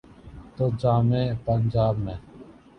[0.55, 2.17] تو جامعہ پنجاب میں۔